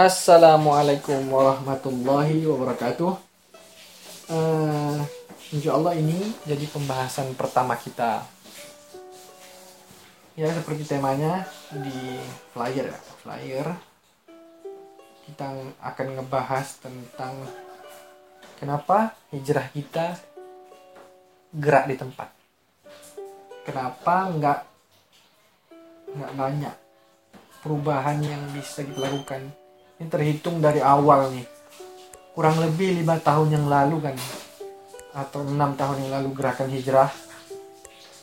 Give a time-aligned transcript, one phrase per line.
[0.00, 3.20] Assalamualaikum warahmatullahi wabarakatuh.
[4.32, 4.96] Uh,
[5.52, 6.16] insya Allah ini
[6.48, 8.24] jadi pembahasan pertama kita.
[10.40, 12.16] Ya seperti temanya di
[12.56, 13.76] flyer ya, flyer
[15.28, 17.36] kita akan ngebahas tentang
[18.56, 20.16] kenapa hijrah kita
[21.60, 22.32] gerak di tempat.
[23.68, 24.60] Kenapa nggak
[26.16, 26.74] nggak banyak
[27.60, 29.59] perubahan yang bisa kita lakukan
[30.00, 31.44] ini terhitung dari awal nih.
[32.32, 34.16] Kurang lebih lima tahun yang lalu kan.
[35.12, 37.12] Atau enam tahun yang lalu gerakan hijrah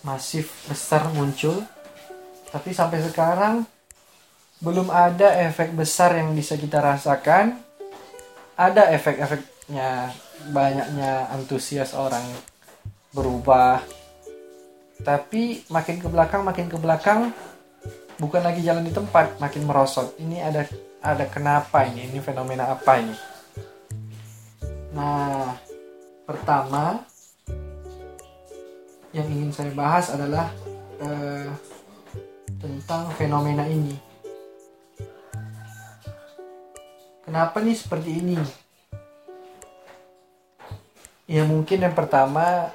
[0.02, 1.62] masif besar muncul.
[2.50, 3.62] Tapi sampai sekarang
[4.58, 7.62] belum ada efek besar yang bisa kita rasakan.
[8.58, 10.18] Ada efek-efeknya
[10.50, 12.26] banyaknya antusias orang
[13.14, 13.86] berubah.
[15.06, 17.30] Tapi makin ke belakang makin ke belakang
[18.18, 20.18] bukan lagi jalan di tempat makin merosot.
[20.18, 20.66] Ini ada
[21.02, 22.10] ada kenapa ini?
[22.10, 23.16] Ini fenomena apa ini?
[24.94, 25.54] Nah
[26.26, 27.06] pertama
[29.16, 30.52] yang ingin saya bahas adalah
[31.00, 31.48] eh,
[32.58, 33.96] tentang fenomena ini.
[37.28, 38.40] Kenapa nih seperti ini?
[41.28, 42.72] Ya mungkin yang pertama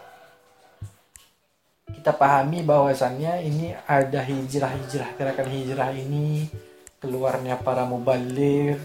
[1.88, 6.50] kita pahami bahwasannya ini ada hijrah-hijrah gerakan hijrah ini
[7.02, 8.78] keluarnya para mubalir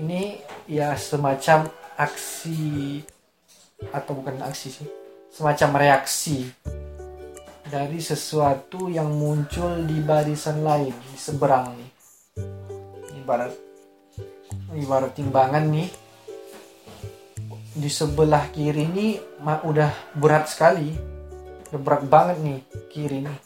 [0.00, 1.68] ini ya semacam
[2.00, 3.04] aksi
[3.92, 4.88] atau bukan aksi sih
[5.28, 6.48] semacam reaksi
[7.72, 11.90] dari sesuatu yang muncul di barisan lain di seberang nih.
[13.24, 13.52] Ibarat
[14.76, 15.88] ibarat timbangan nih.
[17.72, 19.88] Di sebelah kiri ini udah
[20.20, 20.92] berat sekali.
[21.72, 22.60] Udah berat banget nih
[22.92, 23.38] kiri nih.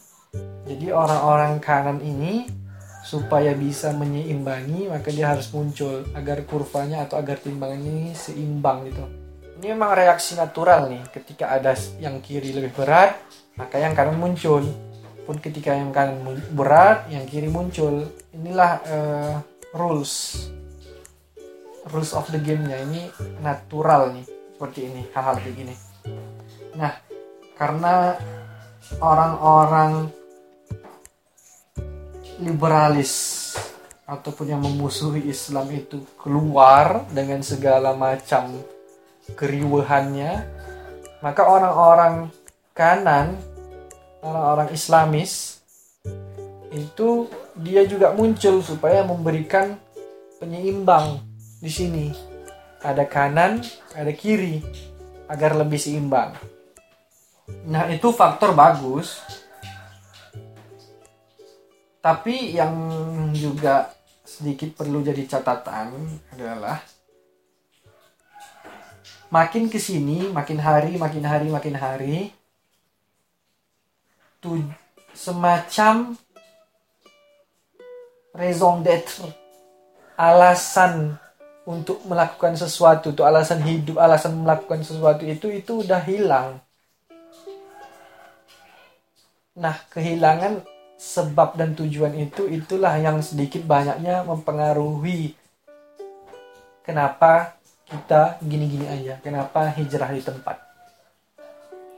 [0.67, 2.66] Jadi orang-orang kanan ini
[3.07, 9.07] supaya bisa menyeimbangi maka dia harus muncul agar kurvanya atau agar timbangan ini seimbang gitu.
[9.63, 13.15] Ini memang reaksi natural nih ketika ada yang kiri lebih berat
[13.55, 14.67] maka yang kanan muncul.
[15.23, 16.23] Pun ketika yang kanan
[16.55, 18.11] berat yang kiri muncul.
[18.35, 19.35] Inilah uh,
[19.75, 20.47] rules.
[21.87, 22.83] Rules of the game-nya.
[22.83, 23.11] Ini
[23.43, 25.77] natural nih seperti ini hal-hal begini
[26.81, 26.97] nah
[27.61, 28.17] karena
[29.05, 30.09] orang-orang
[32.43, 33.13] liberalis
[34.07, 38.55] ataupun yang memusuhi Islam itu keluar dengan segala macam
[39.35, 40.47] keriuhannya
[41.25, 42.31] maka orang-orang
[42.77, 43.35] kanan
[44.21, 45.65] orang-orang Islamis
[46.75, 49.81] itu dia juga muncul supaya memberikan
[50.37, 51.25] penyeimbang
[51.63, 52.07] di sini.
[52.85, 53.65] Ada kanan
[53.97, 54.61] ada kiri
[55.27, 56.37] agar lebih seimbang.
[57.67, 59.23] Nah itu faktor bagus
[62.07, 62.71] tapi yang
[63.35, 63.91] juga
[64.23, 65.91] sedikit perlu jadi catatan
[66.31, 66.79] adalah
[69.27, 72.31] makin ke sini, makin hari, makin hari, makin hari,
[74.39, 74.63] tuh
[75.19, 76.15] semacam
[78.39, 79.27] raison d'être,
[80.15, 81.19] alasan
[81.67, 86.63] untuk melakukan sesuatu, itu alasan hidup, alasan melakukan sesuatu itu itu udah hilang.
[89.59, 95.37] Nah, kehilangan sebab dan tujuan itu itulah yang sedikit banyaknya mempengaruhi
[96.81, 100.57] kenapa kita gini-gini aja kenapa hijrah di tempat.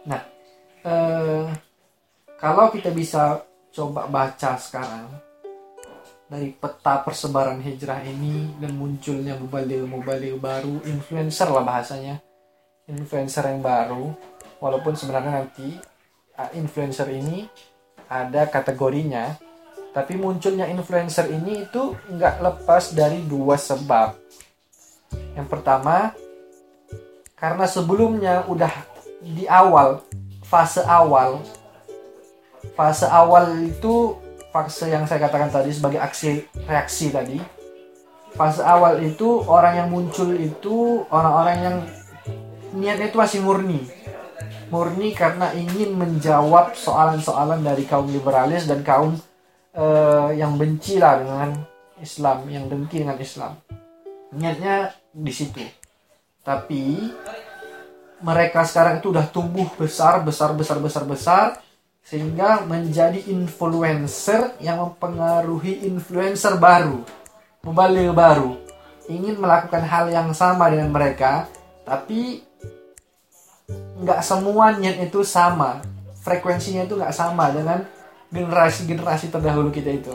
[0.05, 0.23] Nah
[0.83, 1.47] eh,
[2.39, 5.09] kalau kita bisa coba baca sekarang
[6.29, 12.21] dari peta persebaran hijrah ini dan munculnya mubalir-mubalir baru influencer lah bahasanya
[12.85, 14.13] influencer yang baru
[14.61, 15.81] walaupun sebenarnya nanti
[16.37, 17.49] ah, influencer ini
[18.09, 19.37] ada kategorinya
[19.93, 24.15] tapi munculnya influencer ini itu nggak lepas dari dua sebab.
[25.35, 26.13] Yang pertama
[27.39, 28.71] karena sebelumnya udah
[29.23, 30.03] di awal
[30.47, 31.43] fase awal
[32.75, 34.15] fase awal itu
[34.51, 37.39] fase yang saya katakan tadi sebagai aksi reaksi tadi
[38.35, 41.77] fase awal itu orang yang muncul itu orang-orang yang
[42.75, 43.87] niatnya itu masih murni
[44.69, 49.17] murni karena ingin menjawab soalan-soalan dari kaum liberalis dan kaum
[49.75, 51.51] uh, yang benci lah dengan
[51.99, 53.59] Islam, yang dengki dengan Islam.
[54.33, 55.65] Niatnya di situ.
[56.45, 57.13] Tapi
[58.23, 61.47] mereka sekarang itu udah tumbuh besar, besar, besar, besar, besar
[62.09, 67.05] sehingga menjadi influencer yang mempengaruhi influencer baru,
[67.61, 68.57] mubalik baru,
[69.13, 71.45] ingin melakukan hal yang sama dengan mereka,
[71.85, 72.48] tapi
[73.99, 75.83] nggak semua niat itu sama
[76.23, 77.83] frekuensinya itu nggak sama dengan
[78.31, 80.15] generasi-generasi terdahulu kita itu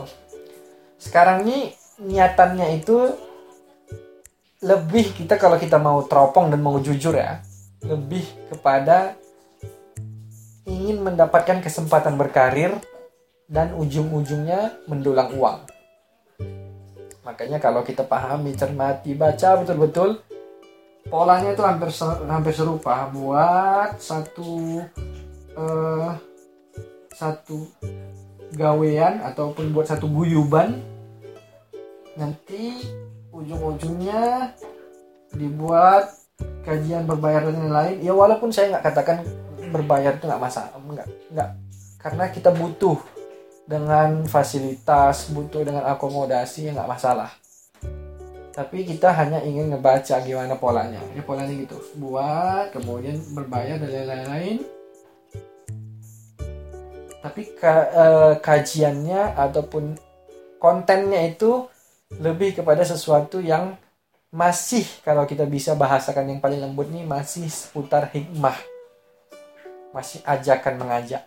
[1.02, 3.12] sekarang ini niatannya itu
[4.64, 7.44] lebih kita kalau kita mau teropong dan mau jujur ya
[7.84, 9.20] lebih kepada
[10.64, 12.80] ingin mendapatkan kesempatan berkarir
[13.52, 15.60] dan ujung-ujungnya mendulang uang.
[17.24, 20.20] Makanya kalau kita pahami, cermati, baca betul-betul
[21.08, 21.90] polanya itu hampir
[22.28, 24.84] hampir serupa buat satu
[25.58, 26.16] uh,
[27.14, 27.68] satu
[28.54, 30.80] gawean ataupun buat satu guyuban.
[32.14, 32.86] Nanti
[33.34, 34.54] ujung-ujungnya
[35.34, 36.14] dibuat
[36.62, 39.18] kajian berbayar dan lain-lain ya walaupun saya nggak katakan
[39.74, 41.50] berbayar itu nggak masalah nggak nggak.
[41.98, 43.00] Karena kita butuh
[43.64, 47.32] dengan fasilitas butuh dengan akomodasi ya nggak masalah
[48.54, 51.02] tapi kita hanya ingin ngebaca gimana polanya.
[51.18, 51.74] Ya polanya gitu.
[51.98, 54.62] Buat kemudian berbayar dan lain-lain.
[57.18, 59.98] Tapi ka, eh, kajiannya ataupun
[60.62, 61.66] kontennya itu
[62.22, 63.74] lebih kepada sesuatu yang
[64.30, 68.58] masih kalau kita bisa bahasakan yang paling lembut nih masih seputar hikmah.
[69.98, 71.26] Masih ajakan mengajak.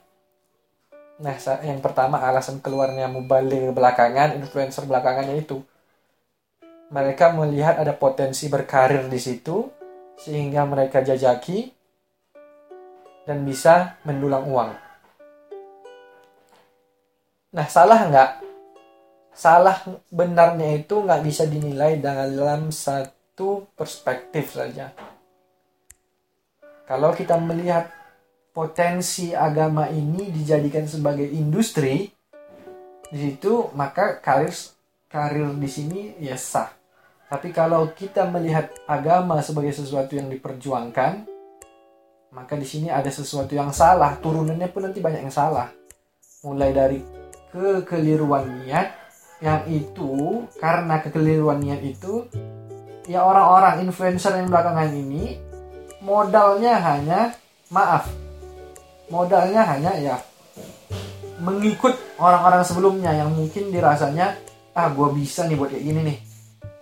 [1.19, 1.35] Nah
[1.67, 5.59] yang pertama alasan keluarnya mubalik belakangan influencer belakangannya itu
[6.93, 9.67] mereka melihat ada potensi berkarir di situ
[10.17, 11.71] sehingga mereka jajaki
[13.27, 14.71] dan bisa mendulang uang
[17.57, 18.31] nah salah nggak
[19.37, 24.97] salah benarnya itu nggak bisa dinilai dalam satu perspektif saja.
[26.89, 27.93] Kalau kita melihat
[28.57, 32.09] potensi agama ini dijadikan sebagai industri,
[33.13, 34.57] di situ maka karir
[35.17, 36.69] karir di sini ya sah.
[37.33, 41.25] Tapi kalau kita melihat agama sebagai sesuatu yang diperjuangkan,
[42.37, 44.21] maka di sini ada sesuatu yang salah.
[44.21, 45.73] Turunannya pun nanti banyak yang salah.
[46.45, 47.01] Mulai dari
[47.51, 49.07] kekeliruan niat,
[49.41, 52.25] yang itu karena kekeliruan niat itu
[53.05, 55.37] ya orang-orang influencer yang belakangan ini
[56.01, 57.21] modalnya hanya
[57.69, 58.09] maaf
[59.13, 60.17] modalnya hanya ya
[61.37, 64.41] mengikut orang-orang sebelumnya yang mungkin dirasanya
[64.77, 66.19] ah gue bisa nih buat kayak gini nih.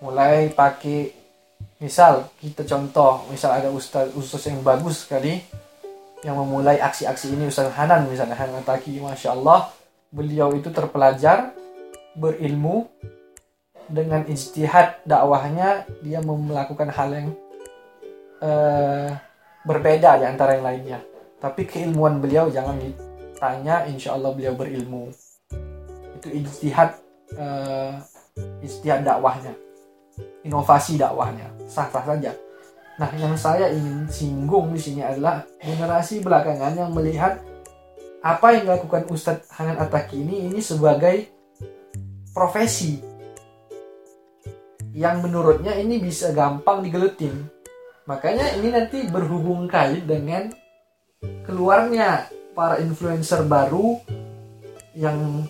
[0.02, 1.14] Mulai pakai
[1.78, 5.38] misal kita contoh misal ada ustaz ustaz yang bagus sekali
[6.24, 9.68] yang memulai aksi-aksi ini Ustaz Hanan misalnya Hanan Taki Masya Allah.
[10.08, 11.52] Beliau itu terpelajar
[12.16, 12.88] berilmu
[13.84, 17.28] dengan ijtihad dakwahnya dia melakukan hal yang
[18.40, 19.12] uh,
[19.68, 20.98] berbeda di antara yang lainnya.
[21.36, 25.12] Tapi keilmuan beliau jangan ditanya insya Allah beliau berilmu.
[26.16, 27.03] Itu ijtihad
[27.36, 27.96] uh,
[28.60, 29.52] ijtihad dakwahnya.
[30.44, 31.48] Inovasi dakwahnya.
[31.64, 32.32] Sah-sah saja.
[32.94, 37.42] Nah yang saya ingin singgung di sini adalah generasi belakangan yang melihat
[38.24, 41.28] apa yang dilakukan Ustadz Hanan Ataki ini ini sebagai
[42.32, 43.02] profesi
[44.94, 47.50] yang menurutnya ini bisa gampang digelutin.
[48.06, 50.54] Makanya ini nanti berhubung kait dengan
[51.44, 53.98] keluarnya para influencer baru
[54.94, 55.44] yang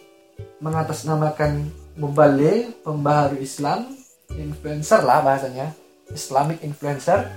[0.65, 1.69] mengatasnamakan
[2.01, 3.93] mubalik, pembaharu Islam,
[4.33, 5.77] influencer lah bahasanya,
[6.09, 7.29] Islamic influencer.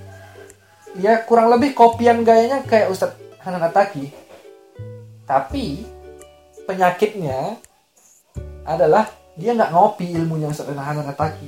[0.95, 4.15] Ya kurang lebih kopian gayanya kayak Ustadz Hanan Ataki.
[5.27, 5.83] Tapi
[6.63, 7.59] penyakitnya
[8.63, 11.47] adalah dia nggak ngopi ilmunya sederhana Ataki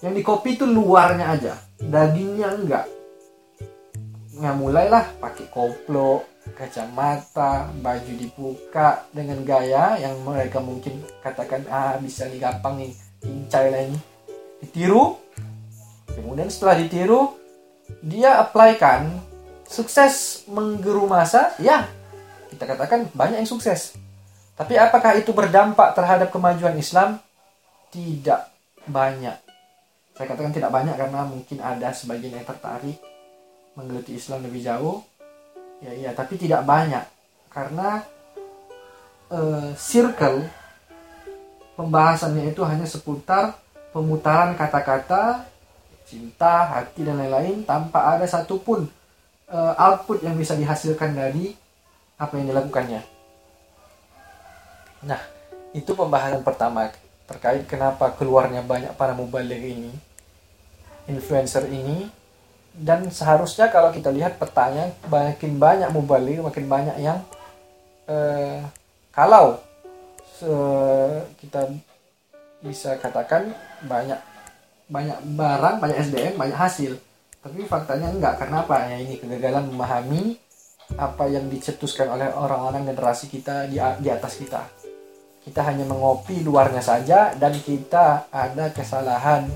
[0.00, 2.86] yang di kopi itu luarnya aja dagingnya enggak
[4.38, 6.24] nggak mulailah pakai koplo
[6.56, 12.92] kacamata baju dibuka dengan gaya yang mereka mungkin katakan ah bisa nih gampang nih
[13.24, 13.98] ini
[14.64, 15.20] ditiru
[16.10, 17.36] kemudian setelah ditiru
[18.00, 19.20] dia apply-kan
[19.68, 21.84] sukses menggeru masa ya
[22.48, 24.00] kita katakan banyak yang sukses
[24.60, 27.16] tapi apakah itu berdampak terhadap kemajuan Islam?
[27.88, 28.40] Tidak
[28.92, 29.40] banyak.
[30.12, 33.00] Saya katakan tidak banyak karena mungkin ada sebagian yang tertarik
[33.72, 35.00] menggeluti Islam lebih jauh.
[35.80, 37.04] Ya iya, tapi tidak banyak.
[37.48, 38.04] Karena
[39.32, 40.44] uh, circle
[41.74, 43.56] pembahasannya itu hanya seputar
[43.90, 45.48] pemutaran kata-kata
[46.04, 48.90] cinta, hati dan lain-lain tanpa ada satupun
[49.46, 51.54] uh, output yang bisa dihasilkan dari
[52.18, 53.02] apa yang dilakukannya.
[55.06, 55.22] Nah,
[55.72, 56.90] itu pembahasan pertama
[57.30, 59.94] terkait kenapa keluarnya banyak para mubalik ini,
[61.06, 62.10] influencer ini,
[62.74, 67.18] dan seharusnya kalau kita lihat petanya makin banyak mubalik, makin banyak yang
[68.06, 68.62] eh,
[69.10, 69.58] kalau
[70.38, 70.52] se
[71.42, 71.68] kita
[72.60, 73.52] bisa katakan
[73.84, 74.18] banyak
[74.90, 76.92] banyak barang, banyak SDM, banyak hasil.
[77.40, 78.90] Tapi faktanya enggak, karena apa?
[78.90, 80.36] Ya ini kegagalan memahami
[80.98, 84.80] apa yang dicetuskan oleh orang-orang generasi kita di, di atas kita
[85.40, 89.48] kita hanya mengopi luarnya saja dan kita ada kesalahan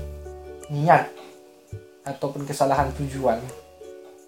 [0.73, 1.13] niat
[2.05, 3.41] ataupun kesalahan tujuan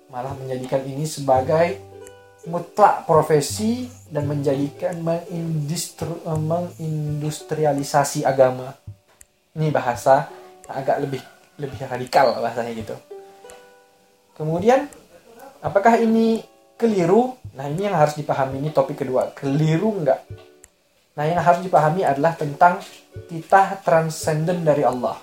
[0.10, 1.78] malah menjadikan ini sebagai
[2.48, 8.72] mutlak profesi dan menjadikan mengindustri, mengindustrialisasi agama.
[9.58, 10.32] Ini bahasa
[10.70, 11.20] agak lebih
[11.60, 12.96] lebih radikal bahasanya gitu.
[14.38, 14.88] Kemudian
[15.60, 16.40] apakah ini
[16.80, 17.36] keliru?
[17.58, 18.64] Nah ini yang harus dipahami.
[18.64, 19.36] Ini topik kedua.
[19.36, 20.24] Keliru enggak?
[21.18, 22.78] Nah yang harus dipahami adalah tentang
[23.28, 25.18] titah transenden dari Allah.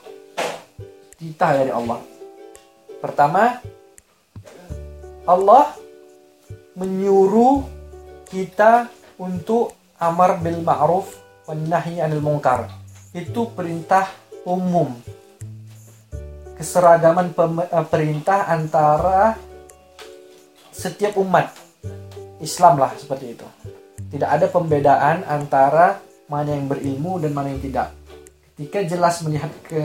[1.15, 2.14] Titah dari Allah
[3.05, 3.61] pertama
[5.29, 5.77] Allah
[6.73, 7.61] menyuruh
[8.25, 8.89] kita
[9.21, 12.73] untuk amar bil ma'ruf wan anil munkar.
[13.13, 14.09] Itu perintah
[14.49, 14.97] umum.
[16.57, 19.37] Keseragaman eh, perintah antara
[20.73, 21.53] setiap umat
[22.41, 23.47] Islam lah seperti itu.
[24.17, 27.93] Tidak ada pembedaan antara mana yang berilmu dan mana yang tidak.
[28.55, 29.83] Ketika jelas melihat ke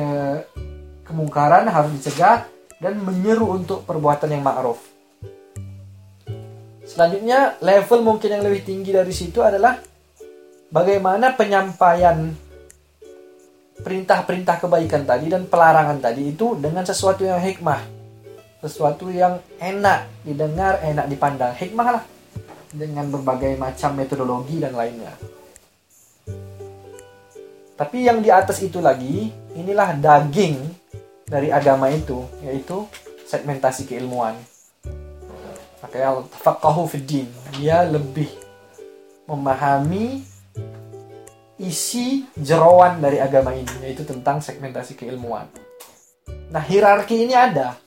[1.05, 2.45] kemungkaran harus dicegah
[2.79, 4.79] dan menyeru untuk perbuatan yang ma'ruf.
[6.87, 9.77] Selanjutnya, level mungkin yang lebih tinggi dari situ adalah
[10.73, 12.33] bagaimana penyampaian
[13.79, 17.99] perintah-perintah kebaikan tadi dan pelarangan tadi itu dengan sesuatu yang hikmah.
[18.59, 21.53] Sesuatu yang enak didengar, enak dipandang.
[21.55, 22.03] Hikmah lah.
[22.69, 25.13] Dengan berbagai macam metodologi dan lainnya.
[27.79, 30.78] Tapi yang di atas itu lagi, inilah daging
[31.29, 32.89] dari agama itu, yaitu
[33.29, 34.33] segmentasi keilmuan.
[35.85, 38.27] Makanya tafaqahu fid dia lebih
[39.29, 40.25] memahami
[41.59, 45.45] isi jeroan dari agama ini yaitu tentang segmentasi keilmuan.
[46.49, 47.77] Nah hierarki ini ada.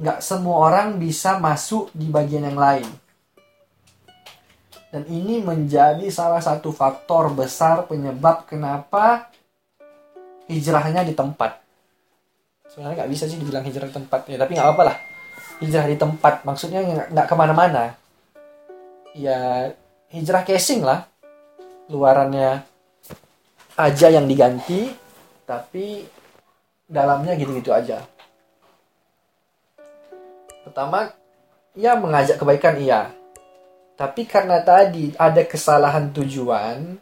[0.00, 2.88] Nggak semua orang bisa masuk di bagian yang lain.
[4.92, 9.32] Dan ini menjadi salah satu faktor besar penyebab kenapa
[10.52, 11.58] hijrahnya di tempat.
[12.68, 14.96] Sebenarnya nggak bisa sih dibilang hijrah di tempat ya tapi nggak apa-apa lah.
[15.64, 17.96] Hijrah di tempat maksudnya nggak ke mana-mana.
[19.16, 19.72] Ya
[20.12, 21.08] hijrah casing lah.
[21.88, 22.62] Luarannya
[23.76, 24.92] aja yang diganti
[25.48, 26.04] tapi
[26.86, 28.04] dalamnya gitu-gitu aja.
[30.62, 31.10] Pertama
[31.74, 33.10] ya mengajak kebaikan iya.
[33.98, 36.96] Tapi karena tadi ada kesalahan tujuan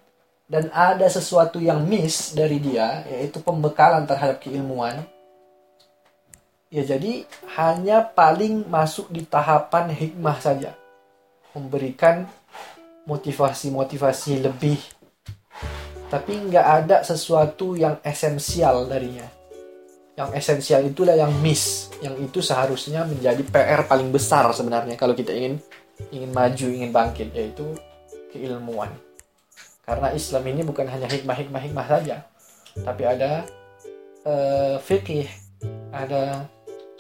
[0.50, 5.06] dan ada sesuatu yang miss dari dia yaitu pembekalan terhadap keilmuan
[6.70, 7.26] Ya jadi
[7.58, 10.70] hanya paling masuk di tahapan hikmah saja.
[11.50, 12.30] Memberikan
[13.10, 14.78] motivasi-motivasi lebih.
[16.06, 19.26] Tapi nggak ada sesuatu yang esensial darinya.
[20.14, 21.90] Yang esensial itulah yang miss.
[21.98, 25.58] Yang itu seharusnya menjadi PR paling besar sebenarnya kalau kita ingin
[26.14, 27.66] ingin maju, ingin bangkit, yaitu
[28.30, 28.94] keilmuan.
[29.84, 32.22] Karena Islam ini bukan hanya hikmah-hikmah-hikmah saja,
[32.84, 33.42] tapi ada
[34.22, 35.26] uh, fikih,
[35.90, 36.46] ada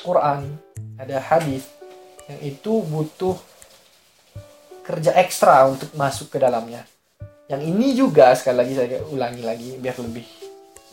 [0.00, 0.58] Quran,
[0.98, 1.68] ada hadis
[2.26, 3.36] yang itu butuh
[4.86, 6.82] kerja ekstra untuk masuk ke dalamnya.
[7.50, 10.26] Yang ini juga sekali lagi saya ulangi lagi biar lebih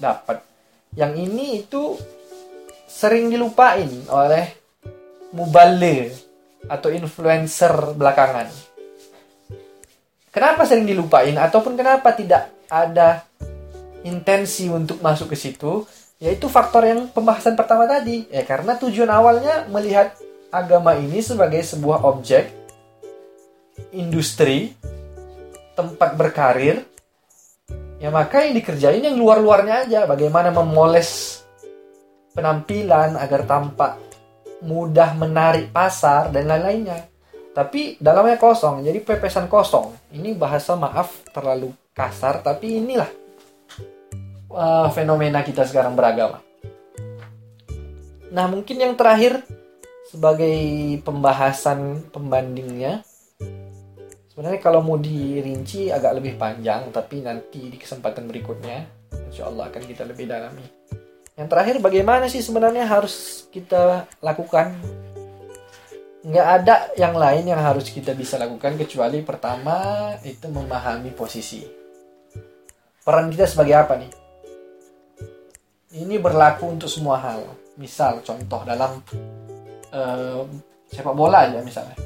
[0.02, 0.42] dapat.
[0.98, 1.98] Yang ini itu
[2.90, 4.58] sering dilupain oleh
[5.34, 6.10] mubale
[6.66, 8.50] atau influencer belakangan.
[10.38, 11.34] Kenapa sering dilupain?
[11.34, 13.26] Ataupun kenapa tidak ada
[14.06, 15.82] intensi untuk masuk ke situ?
[16.18, 18.26] yaitu faktor yang pembahasan pertama tadi.
[18.34, 20.18] Ya karena tujuan awalnya melihat
[20.50, 22.50] agama ini sebagai sebuah objek
[23.94, 24.74] industri
[25.78, 26.82] tempat berkarir
[28.02, 30.00] ya maka yang dikerjain yang luar-luarnya aja.
[30.10, 31.42] Bagaimana memoles
[32.34, 34.02] penampilan agar tampak
[34.66, 37.06] mudah menarik pasar dan lain-lainnya
[37.58, 43.10] tapi dalamnya kosong jadi pepesan kosong ini bahasa maaf terlalu kasar tapi inilah
[44.54, 46.46] uh, fenomena kita sekarang beragama.
[48.28, 49.42] Nah, mungkin yang terakhir
[50.08, 50.56] sebagai
[51.04, 53.04] pembahasan pembandingnya
[54.32, 58.88] sebenarnya kalau mau dirinci agak lebih panjang tapi nanti di kesempatan berikutnya
[59.28, 60.64] insya Allah akan kita lebih dalami
[61.36, 64.80] yang terakhir bagaimana sih sebenarnya harus kita lakukan
[66.28, 71.64] nggak ada yang lain yang harus kita bisa lakukan kecuali pertama itu memahami posisi
[73.08, 74.12] peran kita sebagai apa nih
[75.98, 77.42] ini berlaku untuk semua hal.
[77.78, 79.02] Misal contoh dalam
[79.94, 80.44] uh,
[80.90, 81.98] sepak bola aja misalnya.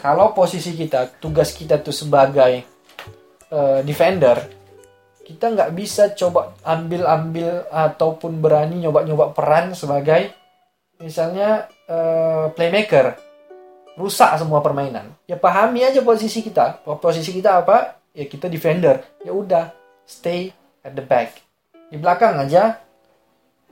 [0.00, 2.64] Kalau posisi kita, tugas kita tuh sebagai
[3.52, 4.40] uh, defender,
[5.20, 10.32] kita nggak bisa coba ambil-ambil ataupun berani nyoba-nyoba peran sebagai
[11.00, 13.18] misalnya uh, playmaker,
[13.98, 15.10] rusak semua permainan.
[15.26, 16.86] Ya pahami aja posisi kita.
[17.02, 17.98] Posisi kita apa?
[18.14, 19.02] Ya kita defender.
[19.26, 19.74] Ya udah,
[20.06, 20.54] stay
[20.86, 21.50] at the back
[21.90, 22.78] di belakang aja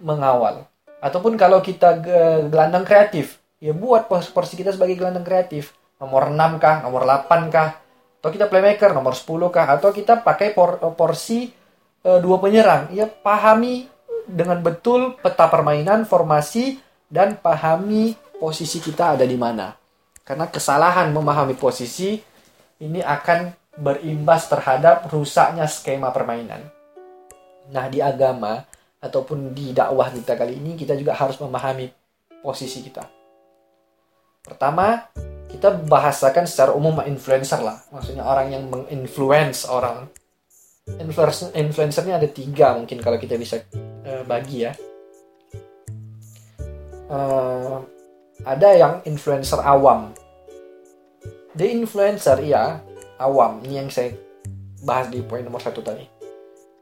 [0.03, 0.67] mengawal.
[0.99, 2.03] Ataupun kalau kita
[2.51, 5.79] gelandang kreatif, ya buat porsi kita sebagai gelandang kreatif.
[6.03, 7.79] Nomor 6 kah, nomor 8 kah,
[8.19, 11.51] atau kita playmaker nomor 10 kah, atau kita pakai por porsi
[12.03, 12.91] e, dua penyerang.
[12.95, 13.87] Ya pahami
[14.27, 19.73] dengan betul peta permainan, formasi, dan pahami posisi kita ada di mana.
[20.23, 22.21] Karena kesalahan memahami posisi
[22.85, 26.69] ini akan berimbas terhadap rusaknya skema permainan.
[27.73, 28.61] Nah, di agama
[29.01, 31.89] ataupun di dakwah kita kali ini kita juga harus memahami
[32.45, 33.07] posisi kita.
[34.45, 35.09] Pertama,
[35.49, 37.81] kita bahasakan secara umum influencer lah.
[37.93, 40.09] Maksudnya orang yang menginfluence orang.
[40.89, 43.61] Influencer influencernya ada tiga mungkin kalau kita bisa
[44.05, 44.73] uh, bagi ya.
[47.09, 47.83] Uh,
[48.45, 50.15] ada yang influencer awam.
[51.57, 52.79] The influencer ya
[53.19, 53.65] awam.
[53.65, 54.15] Ini yang saya
[54.85, 56.07] bahas di poin nomor satu tadi.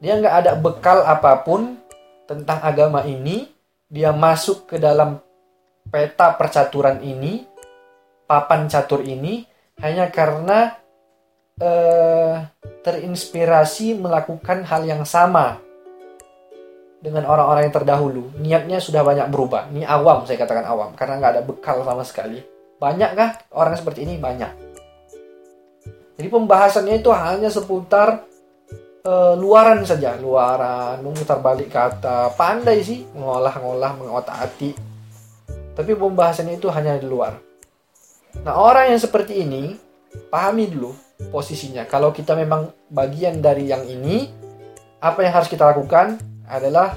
[0.03, 1.81] Dia nggak ada bekal apa pun
[2.29, 3.49] tentang agama ini.
[3.87, 5.23] Dia masuk ke dalam
[5.87, 7.47] peta percaturan ini,
[8.27, 9.47] papan catur ini,
[9.79, 10.75] hanya karena
[11.63, 12.51] eh,
[12.83, 15.63] terinspirasi melakukan hal yang sama
[17.01, 18.25] dengan orang-orang yang terdahulu.
[18.41, 19.69] Niatnya sudah banyak berubah.
[19.71, 22.41] Ini awam, saya katakan awam, karena nggak ada bekal sama sekali.
[22.77, 24.21] Banyakkah orang seperti ini?
[24.21, 24.53] Banyak.
[26.17, 28.25] Jadi pembahasannya itu hanya seputar
[29.05, 34.77] uh, luaran saja, luaran, memutar balik kata, pandai sih mengolah-ngolah, mengotak-atik.
[35.77, 37.37] Tapi pembahasannya itu hanya di luar.
[38.41, 39.77] Nah, orang yang seperti ini
[40.33, 40.93] pahami dulu
[41.29, 41.85] posisinya.
[41.85, 44.29] Kalau kita memang bagian dari yang ini,
[45.01, 46.17] apa yang harus kita lakukan
[46.49, 46.97] adalah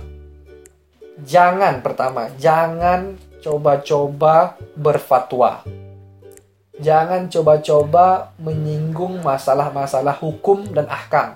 [1.26, 5.64] jangan pertama, jangan coba-coba berfatwa
[6.80, 11.36] jangan coba-coba menyinggung masalah-masalah hukum dan ahkam.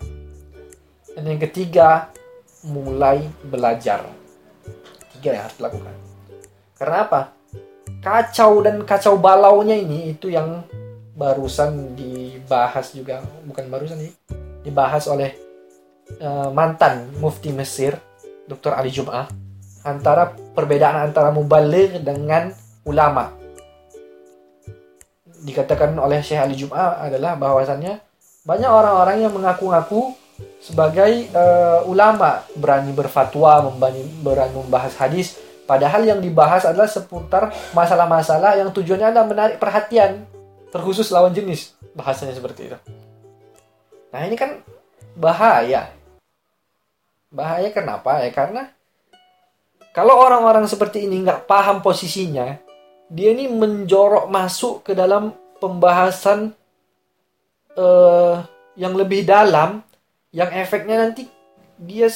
[1.13, 2.09] Dan yang ketiga,
[2.65, 4.07] mulai belajar.
[5.13, 5.95] Tiga yang harus dilakukan.
[6.79, 7.21] Karena apa?
[8.03, 10.63] Kacau dan kacau balaunya ini itu yang
[11.13, 14.11] barusan dibahas juga, bukan barusan nih,
[14.65, 15.37] dibahas oleh
[16.19, 17.95] uh, mantan mufti Mesir,
[18.47, 18.75] Dr.
[18.75, 19.27] Ali Jum'ah,
[19.83, 22.51] antara perbedaan antara mubaligh dengan
[22.83, 23.43] ulama
[25.43, 27.99] dikatakan oleh Syekh Ali Jum'ah adalah bahwasannya
[28.47, 30.15] banyak orang-orang yang mengaku-ngaku
[30.63, 35.35] sebagai uh, ulama berani berfatwa, berani, berani membahas hadis,
[35.67, 40.23] padahal yang dibahas adalah seputar masalah-masalah yang tujuannya adalah menarik perhatian
[40.71, 42.77] terkhusus lawan jenis bahasanya seperti itu.
[44.09, 44.63] Nah ini kan
[45.13, 45.91] bahaya.
[47.33, 48.29] Bahaya kenapa ya?
[48.29, 48.69] Karena
[49.89, 52.61] kalau orang-orang seperti ini nggak paham posisinya,
[53.09, 56.53] dia ini menjorok masuk ke dalam pembahasan
[57.73, 58.45] uh,
[58.77, 59.81] yang lebih dalam
[60.29, 61.25] yang efeknya nanti
[61.81, 62.09] dia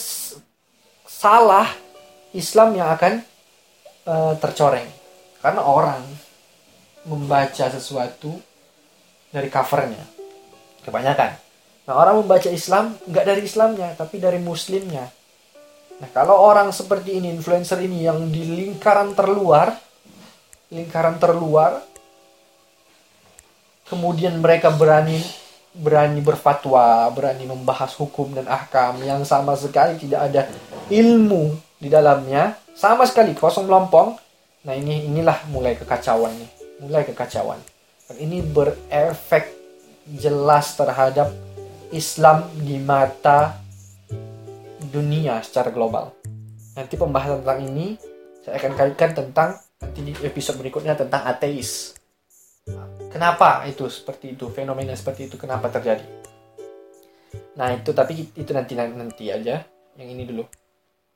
[1.10, 1.66] salah
[2.38, 3.26] Islam yang akan
[4.06, 4.86] uh, tercoreng.
[5.42, 6.06] Karena orang
[7.10, 8.38] membaca sesuatu
[9.34, 10.06] dari covernya.
[10.86, 11.47] Kebanyakan
[11.88, 15.08] nah orang membaca Islam nggak dari Islamnya tapi dari Muslimnya
[15.98, 19.74] nah kalau orang seperti ini influencer ini yang di lingkaran terluar
[20.68, 21.80] lingkaran terluar
[23.88, 25.24] kemudian mereka berani
[25.78, 30.42] berani berfatwa, berani membahas hukum dan ahkam yang sama sekali tidak ada
[30.90, 34.18] ilmu di dalamnya, sama sekali kosong melompong.
[34.66, 36.50] Nah, ini inilah mulai kekacauan nih,
[36.82, 37.62] mulai kekacauan.
[38.10, 39.54] Dan ini berefek
[40.18, 41.30] jelas terhadap
[41.92, 43.56] Islam di mata
[44.92, 46.12] dunia secara global.
[46.76, 47.98] Nanti pembahasan tentang ini
[48.44, 51.96] saya akan kaitkan tentang nanti di episode berikutnya tentang ateis.
[53.08, 56.04] Kenapa itu seperti itu, fenomena seperti itu kenapa terjadi?
[57.58, 59.64] Nah itu tapi itu nanti nanti aja.
[59.98, 60.44] Yang ini dulu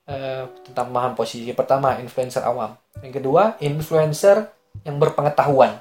[0.09, 1.51] uh, tentang pemahaman posisi.
[1.53, 2.73] Pertama influencer awam.
[3.03, 4.49] Yang kedua influencer
[4.87, 5.77] yang berpengetahuan.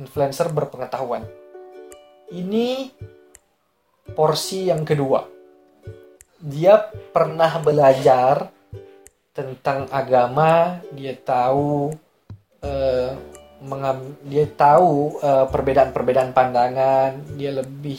[0.00, 1.26] Influencer berpengetahuan.
[2.32, 2.90] Ini
[4.14, 5.26] porsi yang kedua.
[6.36, 6.78] Dia
[7.10, 8.52] pernah belajar
[9.32, 11.90] tentang agama, dia tahu
[13.66, 17.98] mengam, dia tahu uh, perbedaan-perbedaan pandangan, dia lebih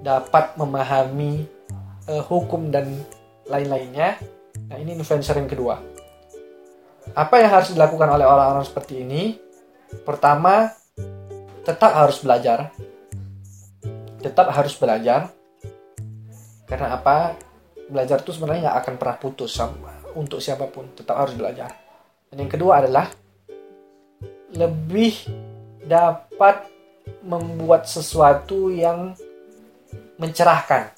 [0.00, 1.48] dapat memahami
[2.06, 3.02] uh, hukum dan
[3.50, 4.20] lain-lainnya.
[4.70, 5.82] Nah, ini influencer yang kedua.
[7.14, 9.38] Apa yang harus dilakukan oleh orang-orang seperti ini?
[10.02, 10.74] Pertama,
[11.62, 12.74] tetap harus belajar.
[14.26, 15.30] Tetap harus belajar.
[16.66, 17.38] Karena apa?
[17.86, 21.70] Belajar itu sebenarnya nggak akan pernah putus sama untuk siapa pun tetap harus belajar
[22.32, 23.06] dan yang kedua adalah
[24.56, 25.28] lebih
[25.84, 26.72] dapat
[27.22, 29.12] membuat sesuatu yang
[30.16, 30.96] mencerahkan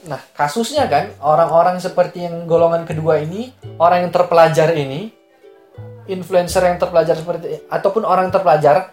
[0.00, 5.12] Nah, kasusnya kan orang-orang seperti yang golongan kedua ini, orang yang terpelajar ini,
[6.08, 8.90] influencer yang terpelajar seperti ataupun orang terpelajar,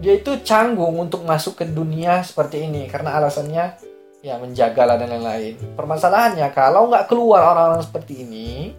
[0.00, 3.76] dia itu canggung untuk masuk ke dunia seperti ini karena alasannya
[4.24, 5.76] ya menjaga lah dan lain-lain.
[5.76, 8.72] Permasalahannya kalau nggak keluar orang-orang seperti ini,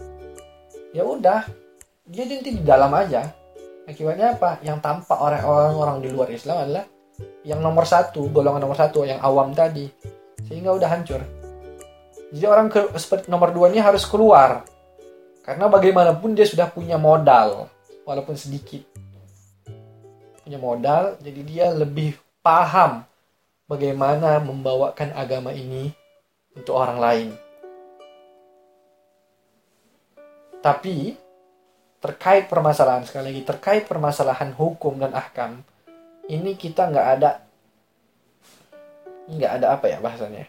[0.89, 1.45] ya udah
[2.09, 3.29] dia nanti di dalam aja.
[3.85, 4.57] Akibatnya apa?
[4.65, 6.89] Yang tampak orang-orang di luar Islam adalah
[7.45, 9.85] yang nomor satu, golongan nomor satu, yang awam tadi,
[10.49, 11.21] sehingga udah hancur.
[12.33, 14.65] Jadi orang ke, seperti nomor dua ini harus keluar.
[15.45, 17.69] Karena bagaimanapun dia sudah punya modal,
[18.09, 18.81] walaupun sedikit.
[20.45, 22.13] Punya modal, jadi dia lebih
[22.45, 23.01] paham
[23.65, 25.89] bagaimana membawakan agama ini
[26.53, 27.29] untuk orang lain.
[30.61, 31.17] Tapi
[31.97, 35.65] terkait permasalahan sekali lagi terkait permasalahan hukum dan ahkam
[36.29, 37.41] ini kita nggak ada
[39.25, 40.45] nggak ada apa ya bahasanya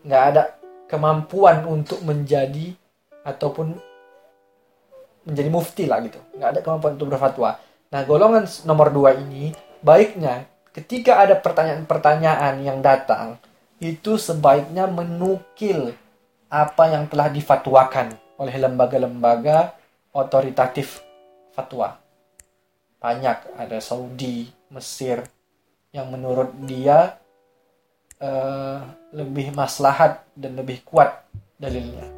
[0.00, 0.42] nggak ada
[0.88, 2.72] kemampuan untuk menjadi
[3.20, 3.76] ataupun
[5.24, 6.18] menjadi mufti lah gitu.
[6.36, 7.56] Nggak ada kemampuan untuk berfatwa.
[7.92, 9.52] Nah, golongan nomor dua ini
[9.84, 13.36] baiknya ketika ada pertanyaan-pertanyaan yang datang
[13.84, 15.92] itu sebaiknya menukil
[16.48, 19.76] apa yang telah difatwakan oleh lembaga-lembaga
[20.16, 21.04] otoritatif
[21.52, 22.00] fatwa.
[22.96, 25.28] Banyak ada Saudi, Mesir
[25.92, 27.20] yang menurut dia
[28.22, 28.80] uh,
[29.12, 31.28] lebih maslahat dan lebih kuat
[31.60, 32.08] dalilnya.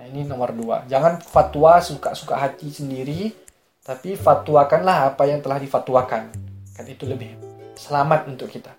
[0.00, 0.88] Nah ini nomor dua.
[0.88, 3.34] Jangan fatwa suka-suka hati sendiri,
[3.82, 6.30] tapi fatwakanlah apa yang telah difatwakan.
[6.72, 7.34] Kan itu lebih
[7.76, 8.72] selamat untuk kita.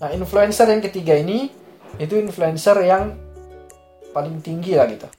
[0.00, 1.48] Nah influencer yang ketiga ini
[1.98, 3.14] itu influencer yang
[4.14, 5.10] paling tinggi lah gitu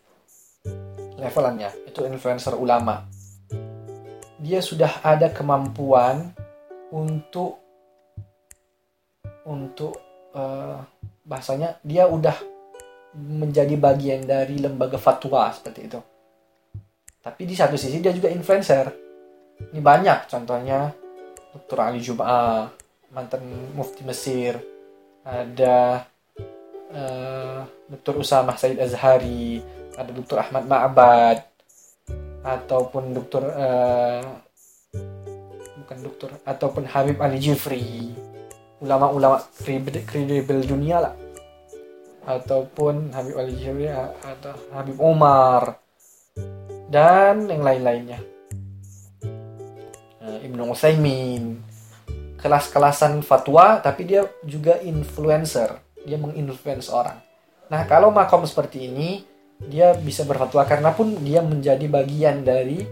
[1.20, 3.08] levelannya itu influencer ulama
[4.40, 6.32] dia sudah ada kemampuan
[6.92, 7.60] untuk
[9.48, 10.00] untuk
[10.36, 10.80] uh,
[11.26, 12.36] bahasanya dia udah
[13.16, 16.00] menjadi bagian dari lembaga fatwa seperti itu.
[17.26, 18.86] Tapi di satu sisi dia juga influencer.
[19.74, 20.94] Ini banyak contohnya
[21.58, 21.80] Dr.
[21.82, 22.70] Ali Jum'ah,
[23.10, 24.62] mantan mufti Mesir,
[25.26, 26.06] ada
[26.94, 28.22] uh, eh, Dr.
[28.22, 29.58] Usama Said Azhari,
[29.98, 30.38] ada Dr.
[30.38, 31.40] Ahmad Ma'bad,
[32.46, 33.44] ataupun Dr.
[33.58, 34.24] Uh,
[35.86, 38.10] bukan dokter ataupun Habib Ali Jifri
[38.82, 39.38] ulama-ulama
[40.10, 41.14] kredibel dunia lah
[42.26, 45.78] ataupun Habib Ali Jifri atau Habib Umar
[46.90, 48.20] dan yang lain-lainnya.
[50.22, 51.62] Uh, Ibnu Utsaimin.
[52.40, 55.82] Kelas-kelasan fatwa tapi dia juga influencer.
[56.06, 57.18] Dia menginfluence orang.
[57.74, 59.26] Nah kalau makom seperti ini
[59.66, 62.86] dia bisa berfatwa karena pun dia menjadi bagian dari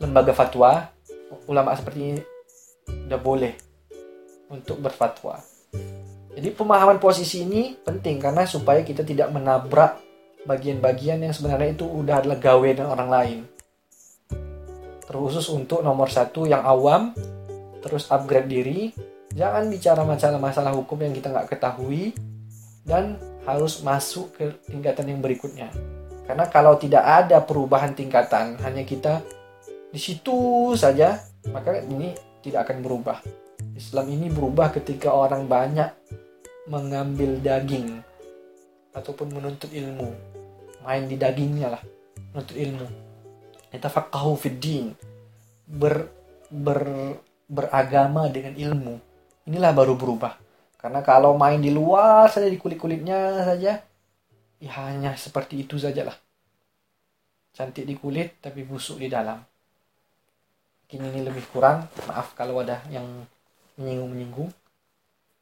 [0.00, 0.88] lembaga fatwa.
[1.46, 2.22] Ulama seperti ini
[3.06, 3.52] udah boleh
[4.48, 5.42] untuk berfatwa.
[6.36, 10.05] Jadi pemahaman posisi ini penting karena supaya kita tidak menabrak
[10.46, 13.38] bagian-bagian yang sebenarnya itu udah adalah gawe dan orang lain.
[15.06, 17.12] Terkhusus untuk nomor satu yang awam,
[17.82, 18.94] terus upgrade diri,
[19.34, 22.14] jangan bicara masalah-masalah hukum yang kita nggak ketahui,
[22.86, 25.70] dan harus masuk ke tingkatan yang berikutnya.
[26.26, 29.22] Karena kalau tidak ada perubahan tingkatan, hanya kita
[29.94, 31.22] di situ saja,
[31.54, 33.18] maka ini tidak akan berubah.
[33.78, 35.90] Islam ini berubah ketika orang banyak
[36.66, 38.02] mengambil daging
[38.90, 40.35] ataupun menuntut ilmu
[40.86, 41.82] main di dagingnya lah
[42.30, 42.86] menuntut ilmu.
[43.74, 44.94] Kita fakahu fiddin
[45.66, 46.06] ber,
[46.48, 46.80] ber
[47.50, 48.94] beragama dengan ilmu.
[49.50, 50.38] Inilah baru berubah.
[50.78, 53.82] Karena kalau main di luar saja di kulit kulitnya saja
[54.56, 56.16] ya hanya seperti itu saja lah
[57.56, 59.40] cantik di kulit tapi busuk di dalam.
[60.84, 61.88] Kini ini lebih kurang.
[62.04, 63.24] Maaf kalau ada yang
[63.80, 64.52] menyinggung-menyinggung.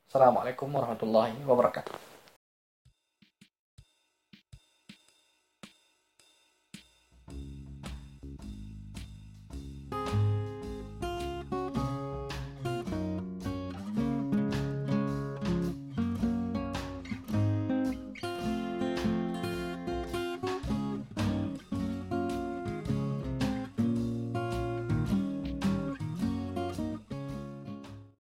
[0.06, 2.13] Assalamualaikum warahmatullahi wabarakatuh.